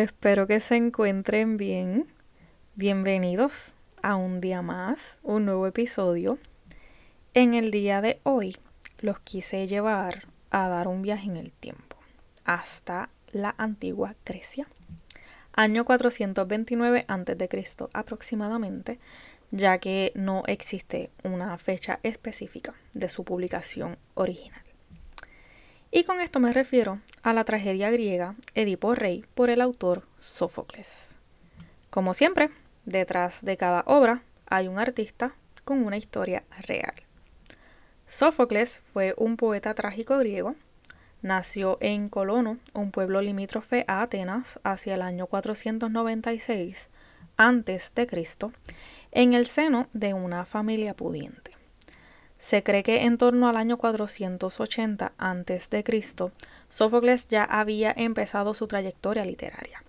Espero 0.00 0.46
que 0.46 0.60
se 0.60 0.76
encuentren 0.76 1.58
bien. 1.58 2.06
Bienvenidos 2.74 3.74
a 4.02 4.16
un 4.16 4.40
día 4.40 4.62
más, 4.62 5.18
un 5.22 5.44
nuevo 5.44 5.66
episodio. 5.66 6.38
En 7.34 7.52
el 7.52 7.70
día 7.70 8.00
de 8.00 8.18
hoy 8.22 8.56
los 9.00 9.20
quise 9.20 9.66
llevar 9.66 10.26
a 10.50 10.68
dar 10.68 10.88
un 10.88 11.02
viaje 11.02 11.28
en 11.28 11.36
el 11.36 11.52
tiempo 11.52 11.98
hasta 12.46 13.10
la 13.32 13.54
antigua 13.58 14.16
Grecia, 14.24 14.66
año 15.52 15.84
429 15.84 17.04
a.C. 17.06 17.66
aproximadamente, 17.92 18.98
ya 19.50 19.76
que 19.76 20.12
no 20.14 20.44
existe 20.46 21.10
una 21.24 21.58
fecha 21.58 22.00
específica 22.02 22.72
de 22.94 23.10
su 23.10 23.22
publicación 23.22 23.98
original. 24.14 24.62
Y 25.90 26.04
con 26.04 26.22
esto 26.22 26.40
me 26.40 26.54
refiero 26.54 27.00
a 27.22 27.32
la 27.32 27.44
tragedia 27.44 27.90
griega 27.90 28.34
Edipo 28.54 28.94
Rey 28.94 29.24
por 29.34 29.50
el 29.50 29.60
autor 29.60 30.06
Sófocles. 30.20 31.16
Como 31.90 32.14
siempre, 32.14 32.50
detrás 32.84 33.44
de 33.44 33.56
cada 33.56 33.82
obra 33.86 34.22
hay 34.46 34.68
un 34.68 34.78
artista 34.78 35.34
con 35.64 35.84
una 35.84 35.96
historia 35.96 36.44
real. 36.66 36.94
Sófocles 38.06 38.80
fue 38.92 39.14
un 39.16 39.36
poeta 39.36 39.74
trágico 39.74 40.18
griego. 40.18 40.56
Nació 41.22 41.78
en 41.80 42.08
Colono, 42.08 42.58
un 42.72 42.90
pueblo 42.90 43.20
limítrofe 43.20 43.84
a 43.86 44.02
Atenas, 44.02 44.58
hacia 44.64 44.94
el 44.94 45.02
año 45.02 45.26
496 45.26 46.88
a.C., 47.36 48.08
en 49.12 49.34
el 49.34 49.46
seno 49.46 49.88
de 49.92 50.14
una 50.14 50.44
familia 50.44 50.94
pudiente. 50.94 51.49
Se 52.40 52.62
cree 52.62 52.82
que 52.82 53.02
en 53.02 53.18
torno 53.18 53.50
al 53.50 53.56
año 53.58 53.76
480 53.76 55.12
a.C., 55.18 56.32
Sófocles 56.70 57.28
ya 57.28 57.44
había 57.44 57.92
empezado 57.94 58.54
su 58.54 58.66
trayectoria 58.66 59.26
literaria. 59.26 59.84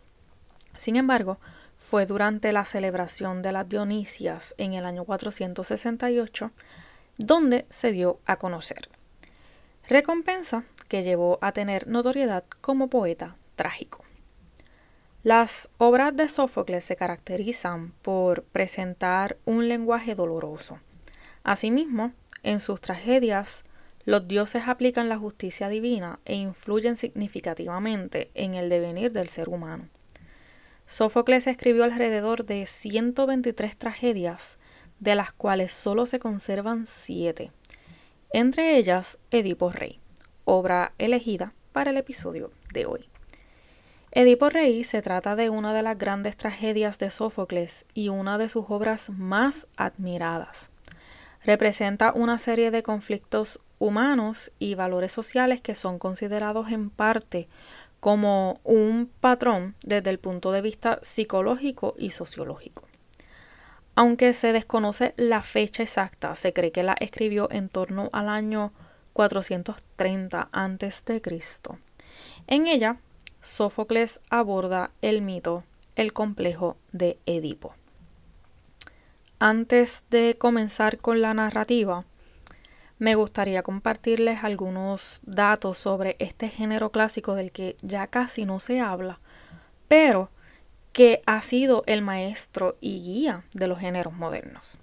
Sin 0.76 0.98
embargo, 0.98 1.40
fue 1.78 2.06
durante 2.06 2.52
la 2.52 2.66
celebración 2.66 3.42
de 3.42 3.54
las 3.54 3.70
Dionisias 3.70 4.54
en 4.58 4.74
el 4.74 4.86
año 4.86 5.06
468 5.06 6.52
donde 7.18 7.66
se 7.70 7.94
dio 7.94 8.20
a 8.26 8.36
conocer. 8.36 8.90
Recompensa 9.88 10.66
que 10.90 11.04
llevó 11.04 11.40
a 11.42 11.54
tener 11.54 11.88
notoriedad 11.88 12.44
como 12.60 12.90
poeta 12.90 13.38
trágico. 13.56 14.04
Las 15.24 15.70
obras 15.78 16.16
de 16.18 16.28
Sófocles 16.28 16.84
se 16.84 16.98
caracterizan 16.98 17.94
por 18.02 18.44
presentar 18.44 19.38
un 19.46 19.70
lenguaje 19.70 20.16
doloroso. 20.16 20.80
Asimismo, 21.44 22.12
en 22.44 22.60
sus 22.60 22.82
tragedias, 22.82 23.64
los 24.04 24.28
dioses 24.28 24.64
aplican 24.68 25.10
la 25.10 25.18
justicia 25.18 25.70
divina 25.70 26.20
e 26.26 26.36
influyen 26.36 26.98
significativamente 26.98 28.32
en 28.34 28.56
el 28.56 28.70
devenir 28.70 29.12
del 29.12 29.30
ser 29.30 29.50
humano. 29.50 29.90
Sófocles 30.88 31.48
escribió 31.48 31.84
alrededor 31.84 32.46
de 32.46 32.66
123 32.66 33.78
tragedias, 33.78 34.58
de 35.00 35.16
las 35.16 35.32
cuales 35.32 35.72
solo 35.72 36.06
se 36.06 36.20
conservan 36.20 36.86
siete, 36.86 37.52
entre 38.34 38.78
ellas 38.78 39.18
Edipo 39.30 39.72
Rey, 39.72 40.00
obra 40.46 40.94
elegida 40.98 41.54
para 41.72 41.92
el 41.92 41.98
episodio 41.98 42.52
de 42.74 42.86
hoy. 42.86 43.08
Edipo 44.12 44.50
Rey 44.50 44.84
se 44.84 45.02
trata 45.02 45.36
de 45.36 45.50
una 45.50 45.74
de 45.74 45.84
las 45.84 45.98
grandes 45.98 46.36
tragedias 46.36 47.00
de 47.00 47.10
Sófocles 47.10 47.86
y 47.94 48.10
una 48.10 48.38
de 48.38 48.50
sus 48.50 48.66
obras 48.68 49.10
más 49.10 49.68
admiradas 49.78 50.71
representa 51.44 52.14
una 52.14 52.38
serie 52.38 52.72
de 52.72 52.84
conflictos 52.84 53.60
humanos 53.80 54.52
y 54.60 54.76
valores 54.76 55.12
sociales 55.12 55.62
que 55.62 55.76
son 55.76 55.98
considerados 55.98 56.70
en 56.70 56.90
parte 56.90 57.48
como 58.00 58.60
un 58.64 59.12
patrón 59.22 59.76
desde 59.84 60.10
el 60.10 60.20
punto 60.20 60.52
de 60.52 60.62
vista 60.62 61.00
psicológico 61.02 61.96
y 61.98 62.10
sociológico. 62.10 62.88
Aunque 63.96 64.34
se 64.34 64.54
desconoce 64.54 65.14
la 65.18 65.44
fecha 65.44 65.84
exacta, 65.84 66.36
se 66.36 66.54
cree 66.54 66.72
que 66.72 66.84
la 66.84 66.96
escribió 67.00 67.50
en 67.52 67.70
torno 67.70 68.10
al 68.14 68.30
año 68.30 68.72
430 69.14 70.50
a.C. 70.52 71.22
En 72.48 72.68
ella, 72.68 72.98
Sófocles 73.42 74.22
aborda 74.30 74.92
el 75.02 75.22
mito, 75.22 75.64
el 75.96 76.14
complejo 76.14 76.78
de 76.92 77.18
Edipo. 77.26 77.76
Antes 79.44 80.04
de 80.12 80.38
comenzar 80.38 81.00
con 81.00 81.20
la 81.20 81.34
narrativa, 81.34 82.06
me 83.00 83.16
gustaría 83.16 83.64
compartirles 83.64 84.44
algunos 84.44 85.20
datos 85.24 85.80
sobre 85.80 86.16
este 86.20 86.48
género 86.48 86.92
clásico 86.92 87.34
del 87.34 87.52
que 87.52 87.76
ya 87.82 88.06
casi 88.06 88.46
no 88.46 88.60
se 88.60 88.82
habla, 88.82 89.20
pero 89.88 90.30
que 90.94 91.24
ha 91.26 91.42
sido 91.42 91.82
el 91.88 92.04
maestro 92.04 92.78
y 92.82 93.02
guía 93.02 93.44
de 93.54 93.66
los 93.66 93.80
géneros 93.80 94.14
modernos. 94.14 94.78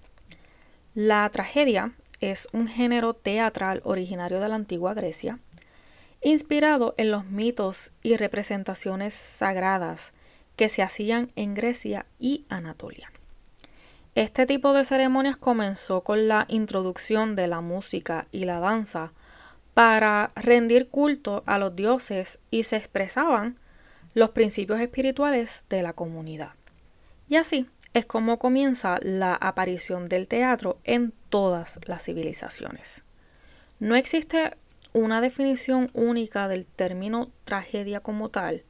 La 0.93 1.29
tragedia 1.29 1.93
es 2.19 2.49
un 2.51 2.67
género 2.67 3.15
teatral 3.15 3.81
originario 3.85 4.41
de 4.41 4.49
la 4.49 4.57
antigua 4.57 4.93
Grecia, 4.93 5.39
inspirado 6.21 6.97
en 6.97 7.13
los 7.13 7.27
mitos 7.27 7.93
y 8.03 8.17
representaciones 8.17 9.15
sagradas 9.15 10.15
que 10.57 10.69
se 10.69 10.83
hacían 10.83 11.31
en 11.37 11.55
Grecia 11.55 12.07
y 12.19 12.45
Anatolia. 12.49 13.13
Este 14.19 14.47
tipo 14.47 14.73
de 14.73 14.85
ceremonias 14.85 15.37
comenzó 15.37 16.01
con 16.03 16.27
la 16.27 16.45
introducción 16.49 17.37
de 17.37 17.47
la 17.47 17.61
música 17.61 18.27
y 18.33 18.47
la 18.47 18.59
danza 18.59 19.13
para 19.75 20.33
rendir 20.35 20.89
culto 20.89 21.45
a 21.47 21.57
los 21.57 21.77
dioses 21.77 22.41
y 22.51 22.65
se 22.65 22.75
expresaban 22.75 23.61
los 24.15 24.31
principios 24.31 24.81
espirituales 24.81 25.67
de 25.71 25.85
la 25.85 25.93
comunidad. 25.93 26.55
Y 27.29 27.37
así 27.37 27.69
es 27.95 28.07
como 28.07 28.41
comienza 28.41 28.99
la 29.03 29.37
aparición 29.37 30.07
del 30.07 30.27
teatro 30.27 30.81
en 30.83 31.13
todas 31.29 31.79
las 31.85 32.03
civilizaciones. 32.03 33.05
No 33.79 33.95
existe 33.95 34.57
una 34.95 35.21
definición 35.21 35.93
única 35.95 36.49
del 36.49 36.67
término 36.67 37.31
tragedia 37.45 38.01
como 38.01 38.31
tal, 38.31 38.65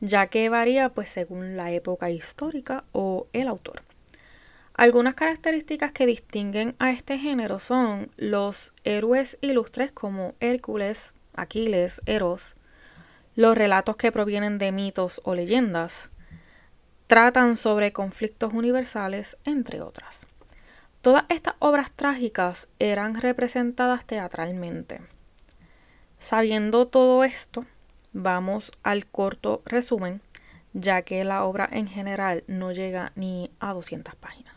ya 0.00 0.28
que 0.28 0.48
varía 0.48 0.88
pues 0.94 1.10
según 1.10 1.58
la 1.58 1.72
época 1.72 2.08
histórica 2.08 2.84
o 2.92 3.26
el 3.34 3.48
autor. 3.48 3.82
Algunas 4.76 5.14
características 5.14 5.92
que 5.92 6.04
distinguen 6.04 6.74
a 6.80 6.90
este 6.90 7.16
género 7.16 7.60
son 7.60 8.10
los 8.16 8.72
héroes 8.82 9.38
ilustres 9.40 9.92
como 9.92 10.34
Hércules, 10.40 11.14
Aquiles, 11.32 12.02
Eros, 12.06 12.56
los 13.36 13.56
relatos 13.56 13.96
que 13.96 14.10
provienen 14.10 14.58
de 14.58 14.72
mitos 14.72 15.20
o 15.22 15.36
leyendas, 15.36 16.10
tratan 17.06 17.54
sobre 17.54 17.92
conflictos 17.92 18.52
universales, 18.52 19.36
entre 19.44 19.80
otras. 19.80 20.26
Todas 21.02 21.24
estas 21.28 21.54
obras 21.60 21.92
trágicas 21.92 22.66
eran 22.80 23.14
representadas 23.20 24.04
teatralmente. 24.04 25.02
Sabiendo 26.18 26.88
todo 26.88 27.22
esto, 27.22 27.64
vamos 28.12 28.72
al 28.82 29.06
corto 29.06 29.62
resumen, 29.66 30.20
ya 30.72 31.02
que 31.02 31.22
la 31.22 31.44
obra 31.44 31.68
en 31.70 31.86
general 31.86 32.42
no 32.48 32.72
llega 32.72 33.12
ni 33.14 33.52
a 33.60 33.72
200 33.72 34.16
páginas. 34.16 34.53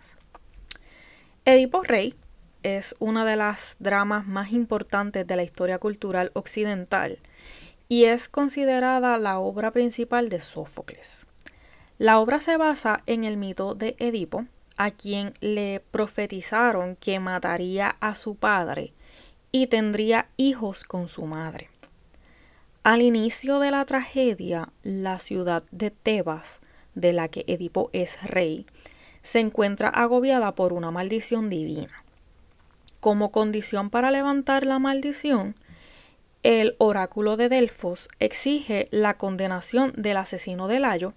Edipo 1.49 1.81
Rey 1.81 2.13
es 2.61 2.93
una 2.99 3.23
de 3.23 3.37
las 3.37 3.77
dramas 3.79 4.27
más 4.27 4.51
importantes 4.51 5.25
de 5.25 5.37
la 5.37 5.43
historia 5.43 5.79
cultural 5.79 6.29
occidental 6.33 7.19
y 7.87 8.03
es 8.03 8.27
considerada 8.27 9.17
la 9.17 9.39
obra 9.39 9.71
principal 9.71 10.27
de 10.27 10.41
Sófocles. 10.41 11.25
La 11.99 12.19
obra 12.19 12.41
se 12.41 12.57
basa 12.57 13.01
en 13.05 13.23
el 13.23 13.37
mito 13.37 13.75
de 13.75 13.95
Edipo, 13.97 14.43
a 14.75 14.91
quien 14.91 15.35
le 15.39 15.81
profetizaron 15.89 16.97
que 16.97 17.21
mataría 17.21 17.95
a 18.01 18.13
su 18.13 18.35
padre 18.35 18.91
y 19.53 19.67
tendría 19.67 20.27
hijos 20.35 20.83
con 20.83 21.07
su 21.07 21.25
madre. 21.27 21.69
Al 22.83 23.01
inicio 23.01 23.59
de 23.59 23.71
la 23.71 23.85
tragedia, 23.85 24.73
la 24.83 25.17
ciudad 25.17 25.63
de 25.71 25.91
Tebas, 25.91 26.59
de 26.93 27.13
la 27.13 27.29
que 27.29 27.45
Edipo 27.47 27.89
es 27.93 28.21
rey, 28.23 28.65
se 29.27 29.41
encuentra 29.41 29.89
agobiada 29.89 30.55
por 30.55 30.71
una 30.71 30.89
maldición 30.89 31.49
divina. 31.49 32.05
Como 33.01 33.29
condición 33.29 33.89
para 33.89 34.09
levantar 34.09 34.65
la 34.65 34.79
maldición, 34.79 35.53
el 36.43 36.77
oráculo 36.77 37.35
de 37.35 37.49
Delfos 37.49 38.07
exige 38.21 38.87
la 38.89 39.17
condenación 39.17 39.91
del 39.97 40.15
asesino 40.15 40.69
de 40.69 40.79
Layo, 40.79 41.13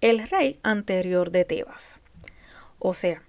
el 0.00 0.26
rey 0.26 0.60
anterior 0.62 1.30
de 1.30 1.44
Tebas. 1.44 2.00
O 2.78 2.94
sea, 2.94 3.22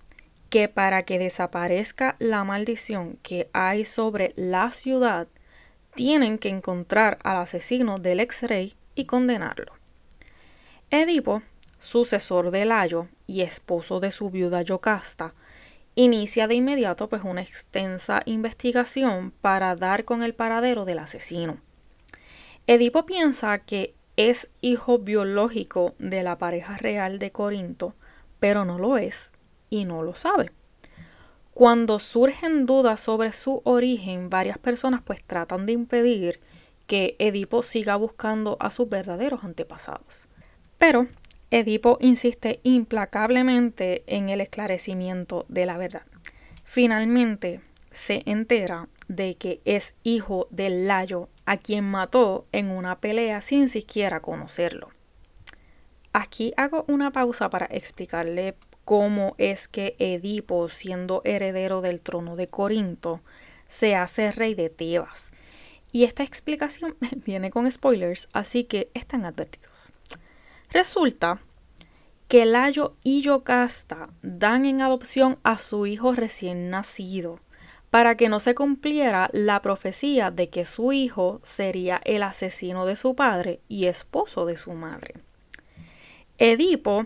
que 0.49 0.69
para 0.69 1.01
que 1.01 1.19
desaparezca 1.19 2.15
la 2.19 2.45
maldición 2.45 3.19
que 3.23 3.49
hay 3.51 3.83
sobre 3.83 4.31
la 4.37 4.71
ciudad, 4.71 5.27
tienen 5.95 6.37
que 6.37 6.47
encontrar 6.47 7.19
al 7.23 7.35
asesino 7.35 7.97
del 7.97 8.21
ex 8.21 8.43
rey 8.43 8.77
y 8.95 9.03
condenarlo. 9.03 9.73
Edipo, 10.91 11.43
sucesor 11.81 12.51
de 12.51 12.63
Layo 12.63 13.09
y 13.27 13.41
esposo 13.41 13.99
de 13.99 14.11
su 14.11 14.29
viuda 14.29 14.61
Yocasta, 14.61 15.33
inicia 15.95 16.47
de 16.47 16.55
inmediato 16.55 17.09
pues 17.09 17.23
una 17.23 17.41
extensa 17.41 18.21
investigación 18.25 19.31
para 19.41 19.75
dar 19.75 20.05
con 20.05 20.23
el 20.23 20.33
paradero 20.33 20.85
del 20.85 20.99
asesino. 20.99 21.57
Edipo 22.67 23.05
piensa 23.05 23.59
que 23.59 23.93
es 24.15 24.51
hijo 24.61 24.99
biológico 24.99 25.95
de 25.99 26.23
la 26.23 26.37
pareja 26.37 26.77
real 26.77 27.19
de 27.19 27.31
Corinto, 27.31 27.95
pero 28.39 28.63
no 28.65 28.77
lo 28.77 28.97
es 28.97 29.31
y 29.69 29.85
no 29.85 30.03
lo 30.03 30.15
sabe. 30.15 30.51
Cuando 31.53 31.99
surgen 31.99 32.65
dudas 32.65 32.99
sobre 32.99 33.31
su 33.31 33.61
origen, 33.63 34.29
varias 34.29 34.57
personas 34.57 35.01
pues 35.03 35.23
tratan 35.23 35.65
de 35.65 35.73
impedir 35.73 36.39
que 36.87 37.15
Edipo 37.19 37.63
siga 37.63 37.95
buscando 37.95 38.57
a 38.59 38.71
sus 38.71 38.89
verdaderos 38.89 39.43
antepasados. 39.43 40.27
Pero 40.77 41.07
Edipo 41.53 41.99
insiste 42.01 42.61
implacablemente 42.63 44.03
en 44.07 44.29
el 44.29 44.41
esclarecimiento 44.41 45.45
de 45.49 45.67
la 45.67 45.77
verdad. 45.77 46.07
Finalmente 46.63 47.61
se 47.91 48.23
entera 48.25 48.89
de 49.07 49.35
que 49.35 49.61
es 49.63 49.93
hijo 50.01 50.47
del 50.49 50.87
Layo 50.87 51.29
a 51.45 51.57
quien 51.57 51.83
mató 51.83 52.47
en 52.53 52.71
una 52.71 52.99
pelea 52.99 53.39
sin 53.41 53.69
siquiera 53.69 54.19
conocerlo. 54.19 54.89
Aquí 56.11 56.55
hago 56.57 56.85
una 56.87 57.11
pausa 57.11 57.51
para 57.51 57.67
explicarle 57.67 58.55
cómo 58.83 59.35
es 59.37 59.67
que 59.67 59.95
Edipo, 59.99 60.69
siendo 60.69 61.21
heredero 61.23 61.81
del 61.81 62.01
trono 62.01 62.35
de 62.35 62.47
Corinto, 62.47 63.21
se 63.67 63.93
hace 63.93 64.31
rey 64.31 64.55
de 64.55 64.71
Tebas. 64.71 65.29
Y 65.91 66.05
esta 66.05 66.23
explicación 66.23 66.95
viene 67.27 67.51
con 67.51 67.71
spoilers, 67.71 68.27
así 68.33 68.63
que 68.63 68.89
están 68.95 69.23
advertidos. 69.23 69.92
Resulta 70.73 71.39
que 72.27 72.47
Layo 72.47 72.95
y 73.03 73.21
Yocasta 73.21 74.09
dan 74.23 74.65
en 74.65 74.81
adopción 74.81 75.37
a 75.43 75.59
su 75.59 75.85
hijo 75.85 76.13
recién 76.13 76.71
nacido, 76.71 77.39
para 77.91 78.17
que 78.17 78.27
no 78.27 78.39
se 78.39 78.55
cumpliera 78.55 79.29
la 79.33 79.61
profecía 79.61 80.31
de 80.31 80.49
que 80.49 80.65
su 80.65 80.91
hijo 80.91 81.39
sería 81.43 82.01
el 82.05 82.23
asesino 82.23 82.87
de 82.87 82.95
su 82.95 83.13
padre 83.13 83.59
y 83.69 83.85
esposo 83.85 84.47
de 84.47 84.57
su 84.57 84.73
madre. 84.73 85.13
Edipo 86.39 87.05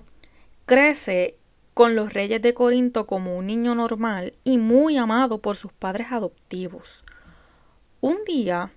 crece 0.65 1.35
con 1.73 1.93
los 1.93 2.13
reyes 2.13 2.41
de 2.41 2.53
Corinto 2.53 3.05
como 3.05 3.37
un 3.37 3.47
niño 3.47 3.75
normal 3.75 4.33
y 4.45 4.57
muy 4.57 4.95
amado 4.95 5.39
por 5.41 5.57
sus 5.57 5.73
padres 5.73 6.13
adoptivos. 6.13 7.03
Un 7.99 8.23
día, 8.25 8.71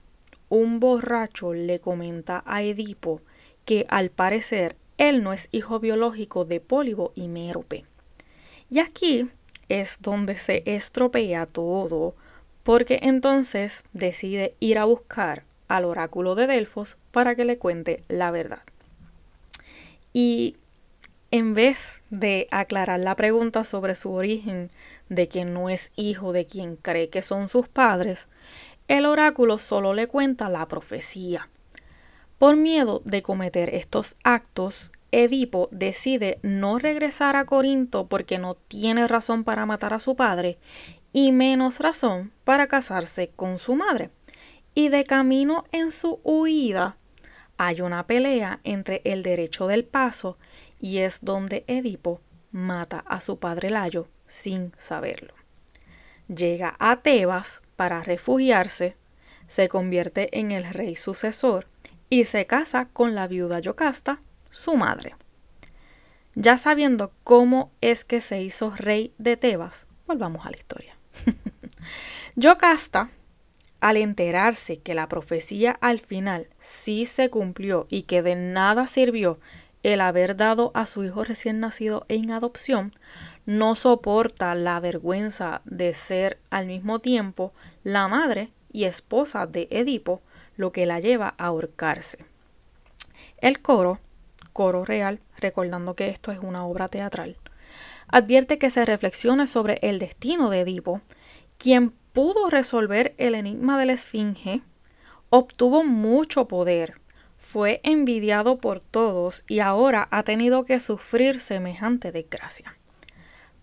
un 0.48 0.80
borracho 0.80 1.54
le 1.54 1.78
comenta 1.78 2.42
a 2.44 2.64
Edipo 2.64 3.22
que 3.64 3.86
al 3.88 4.10
parecer 4.10 4.79
él 5.00 5.24
no 5.24 5.32
es 5.32 5.48
hijo 5.50 5.80
biológico 5.80 6.44
de 6.44 6.60
Pólibo 6.60 7.12
y 7.14 7.26
Mérope. 7.28 7.86
Y 8.68 8.80
aquí 8.80 9.30
es 9.70 9.98
donde 10.02 10.36
se 10.36 10.62
estropea 10.66 11.46
todo, 11.46 12.14
porque 12.62 13.00
entonces 13.02 13.82
decide 13.94 14.54
ir 14.60 14.78
a 14.78 14.84
buscar 14.84 15.44
al 15.68 15.86
oráculo 15.86 16.34
de 16.34 16.46
Delfos 16.46 16.98
para 17.12 17.34
que 17.34 17.46
le 17.46 17.56
cuente 17.56 18.04
la 18.08 18.30
verdad. 18.30 18.62
Y 20.12 20.56
en 21.30 21.54
vez 21.54 22.02
de 22.10 22.46
aclarar 22.50 23.00
la 23.00 23.16
pregunta 23.16 23.64
sobre 23.64 23.94
su 23.94 24.12
origen, 24.12 24.70
de 25.08 25.28
que 25.30 25.46
no 25.46 25.70
es 25.70 25.92
hijo 25.96 26.32
de 26.32 26.44
quien 26.44 26.76
cree 26.76 27.08
que 27.08 27.22
son 27.22 27.48
sus 27.48 27.68
padres, 27.68 28.28
el 28.86 29.06
oráculo 29.06 29.56
solo 29.56 29.94
le 29.94 30.08
cuenta 30.08 30.50
la 30.50 30.68
profecía. 30.68 31.48
Por 32.40 32.56
miedo 32.56 33.02
de 33.04 33.22
cometer 33.22 33.74
estos 33.74 34.16
actos, 34.24 34.92
Edipo 35.12 35.68
decide 35.72 36.38
no 36.40 36.78
regresar 36.78 37.36
a 37.36 37.44
Corinto 37.44 38.06
porque 38.06 38.38
no 38.38 38.54
tiene 38.54 39.06
razón 39.06 39.44
para 39.44 39.66
matar 39.66 39.92
a 39.92 40.00
su 40.00 40.16
padre 40.16 40.56
y 41.12 41.32
menos 41.32 41.80
razón 41.80 42.32
para 42.44 42.66
casarse 42.66 43.28
con 43.36 43.58
su 43.58 43.76
madre. 43.76 44.08
Y 44.74 44.88
de 44.88 45.04
camino 45.04 45.64
en 45.70 45.90
su 45.90 46.18
huida 46.22 46.96
hay 47.58 47.82
una 47.82 48.06
pelea 48.06 48.60
entre 48.64 49.02
el 49.04 49.22
derecho 49.22 49.66
del 49.66 49.84
paso 49.84 50.38
y 50.80 51.00
es 51.00 51.22
donde 51.22 51.64
Edipo 51.66 52.22
mata 52.52 53.00
a 53.00 53.20
su 53.20 53.38
padre 53.38 53.68
Layo 53.68 54.08
sin 54.26 54.72
saberlo. 54.78 55.34
Llega 56.26 56.74
a 56.78 57.02
Tebas 57.02 57.60
para 57.76 58.02
refugiarse, 58.02 58.96
se 59.46 59.68
convierte 59.68 60.38
en 60.38 60.52
el 60.52 60.64
rey 60.64 60.96
sucesor 60.96 61.69
y 62.10 62.24
se 62.24 62.46
casa 62.46 62.88
con 62.92 63.14
la 63.14 63.26
viuda 63.28 63.60
Yocasta 63.60 64.20
su 64.50 64.76
madre. 64.76 65.14
Ya 66.34 66.58
sabiendo 66.58 67.12
cómo 67.24 67.70
es 67.80 68.04
que 68.04 68.20
se 68.20 68.42
hizo 68.42 68.70
rey 68.70 69.14
de 69.18 69.36
Tebas, 69.36 69.86
volvamos 70.06 70.44
a 70.44 70.50
la 70.50 70.56
historia. 70.56 70.96
Yocasta, 72.36 73.10
al 73.80 73.96
enterarse 73.96 74.80
que 74.80 74.94
la 74.94 75.08
profecía 75.08 75.78
al 75.80 76.00
final 76.00 76.48
sí 76.60 77.06
se 77.06 77.30
cumplió 77.30 77.86
y 77.88 78.02
que 78.02 78.22
de 78.22 78.36
nada 78.36 78.86
sirvió 78.86 79.40
el 79.82 80.00
haber 80.00 80.36
dado 80.36 80.70
a 80.74 80.86
su 80.86 81.04
hijo 81.04 81.24
recién 81.24 81.60
nacido 81.60 82.04
en 82.08 82.30
adopción, 82.30 82.92
no 83.46 83.74
soporta 83.74 84.54
la 84.54 84.78
vergüenza 84.80 85.62
de 85.64 85.94
ser 85.94 86.38
al 86.50 86.66
mismo 86.66 86.98
tiempo 86.98 87.52
la 87.82 88.06
madre 88.08 88.50
y 88.72 88.84
esposa 88.84 89.46
de 89.46 89.68
Edipo, 89.70 90.22
lo 90.60 90.72
que 90.72 90.86
la 90.86 91.00
lleva 91.00 91.34
a 91.38 91.46
ahorcarse. 91.46 92.24
El 93.38 93.60
coro 93.60 93.98
coro 94.52 94.84
real, 94.84 95.20
recordando 95.38 95.94
que 95.94 96.08
esto 96.08 96.32
es 96.32 96.38
una 96.38 96.66
obra 96.66 96.88
teatral, 96.88 97.36
advierte 98.08 98.58
que 98.58 98.70
se 98.70 98.84
reflexione 98.84 99.46
sobre 99.46 99.78
el 99.82 99.98
destino 99.98 100.50
de 100.50 100.60
Edipo, 100.60 101.00
quien 101.58 101.90
pudo 102.12 102.50
resolver 102.50 103.14
el 103.18 103.34
enigma 103.34 103.78
de 103.78 103.86
la 103.86 103.92
Esfinge, 103.92 104.62
obtuvo 105.30 105.84
mucho 105.84 106.48
poder, 106.48 107.00
fue 107.38 107.80
envidiado 107.84 108.58
por 108.58 108.80
todos 108.80 109.44
y 109.48 109.60
ahora 109.60 110.08
ha 110.10 110.24
tenido 110.24 110.64
que 110.64 110.80
sufrir 110.80 111.40
semejante 111.40 112.12
desgracia. 112.12 112.76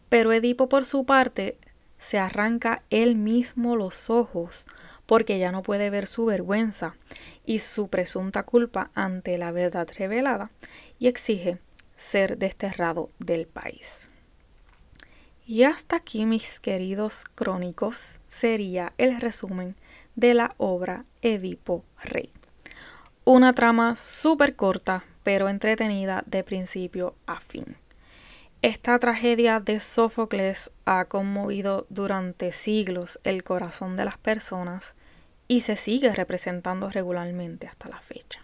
Pero 0.09 0.31
Edipo 0.31 0.69
por 0.69 0.85
su 0.85 1.05
parte 1.05 1.57
se 1.97 2.17
arranca 2.17 2.83
él 2.89 3.15
mismo 3.15 3.75
los 3.75 4.09
ojos 4.09 4.65
porque 5.07 5.39
ya 5.39 5.51
no 5.51 5.63
puede 5.63 5.89
ver 5.89 6.05
su 6.05 6.25
vergüenza 6.25 6.95
y 7.45 7.59
su 7.59 7.87
presunta 7.87 8.43
culpa 8.43 8.91
ante 8.93 9.39
la 9.39 9.51
verdad 9.51 9.89
revelada 9.97 10.51
y 10.99 11.07
exige 11.07 11.57
ser 11.95 12.37
desterrado 12.37 13.09
del 13.17 13.47
país. 13.47 14.11
Y 15.47 15.63
hasta 15.63 15.95
aquí, 15.95 16.25
mis 16.25 16.59
queridos 16.59 17.23
crónicos, 17.33 18.19
sería 18.27 18.93
el 18.97 19.19
resumen 19.19 19.77
de 20.15 20.33
la 20.33 20.53
obra 20.57 21.05
Edipo 21.21 21.85
Rey. 22.03 22.31
Una 23.23 23.53
trama 23.53 23.95
súper 23.95 24.57
corta, 24.57 25.05
pero 25.23 25.47
entretenida 25.47 26.21
de 26.25 26.43
principio 26.43 27.15
a 27.25 27.39
fin. 27.39 27.77
Esta 28.61 28.99
tragedia 28.99 29.61
de 29.61 29.79
Sófocles 29.79 30.71
ha 30.83 31.05
conmovido 31.05 31.85
durante 31.89 32.51
siglos 32.51 33.17
el 33.23 33.45
corazón 33.45 33.95
de 33.95 34.03
las 34.03 34.17
personas 34.17 34.96
y 35.47 35.61
se 35.61 35.75
sigue 35.75 36.13
representando 36.13 36.89
regularmente 36.89 37.67
hasta 37.67 37.89
la 37.89 37.99
fecha. 37.99 38.43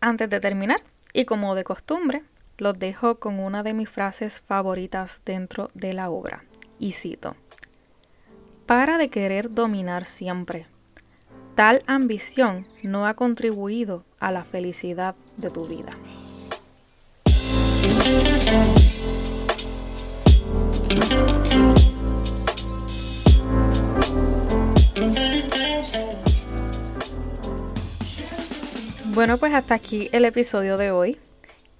Antes 0.00 0.30
de 0.30 0.40
terminar, 0.40 0.82
y 1.12 1.24
como 1.24 1.54
de 1.54 1.64
costumbre, 1.64 2.22
los 2.58 2.78
dejo 2.78 3.18
con 3.18 3.38
una 3.38 3.62
de 3.62 3.72
mis 3.72 3.88
frases 3.88 4.40
favoritas 4.40 5.20
dentro 5.24 5.70
de 5.74 5.94
la 5.94 6.10
obra, 6.10 6.44
y 6.78 6.92
cito, 6.92 7.36
Para 8.66 8.98
de 8.98 9.08
querer 9.08 9.52
dominar 9.52 10.04
siempre. 10.04 10.66
Tal 11.54 11.82
ambición 11.86 12.66
no 12.82 13.06
ha 13.06 13.14
contribuido 13.14 14.04
a 14.20 14.30
la 14.30 14.44
felicidad 14.44 15.14
de 15.36 15.50
tu 15.50 15.66
vida. 15.66 15.90
Bueno, 29.28 29.40
pues 29.40 29.52
hasta 29.52 29.74
aquí 29.74 30.08
el 30.12 30.24
episodio 30.24 30.78
de 30.78 30.90
hoy. 30.90 31.18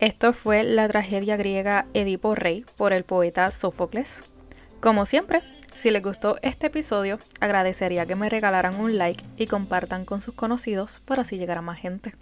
Esto 0.00 0.34
fue 0.34 0.64
la 0.64 0.86
tragedia 0.86 1.38
griega 1.38 1.86
Edipo 1.94 2.34
Rey 2.34 2.66
por 2.76 2.92
el 2.92 3.04
poeta 3.04 3.50
Sófocles. 3.50 4.22
Como 4.80 5.06
siempre, 5.06 5.40
Si 5.74 5.90
les 5.90 6.02
gustó 6.02 6.36
este 6.42 6.66
episodio, 6.66 7.18
agradecería 7.40 8.04
que 8.04 8.16
me 8.16 8.28
regalaran 8.28 8.78
un 8.78 8.98
like 8.98 9.24
y 9.38 9.46
compartan 9.46 10.04
con 10.04 10.20
sus 10.20 10.34
conocidos 10.34 11.00
para 11.06 11.22
así 11.22 11.38
llegar 11.38 11.56
a 11.56 11.62
más 11.62 11.78
gente. 11.78 12.14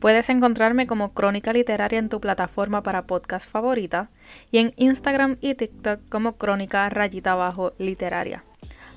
Puedes 0.00 0.28
encontrarme 0.28 0.88
como 0.88 1.12
Crónica 1.12 1.52
Literaria 1.52 2.00
en 2.00 2.08
tu 2.08 2.20
plataforma 2.20 2.82
para 2.82 3.06
podcast 3.06 3.48
favorita 3.48 4.10
y 4.50 4.58
en 4.58 4.72
Instagram 4.74 5.36
y 5.40 5.54
TikTok 5.54 6.00
como 6.08 6.36
Crónica 6.36 6.88
Rayita 6.88 7.30
Abajo 7.30 7.74
Literaria. 7.78 8.42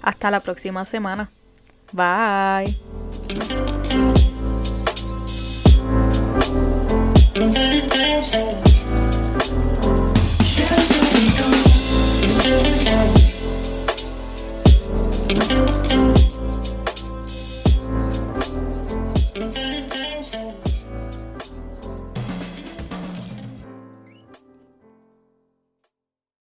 Hasta 0.01 0.31
la 0.31 0.39
próxima 0.39 0.85
semana. 0.85 1.29
Bye. 1.91 3.70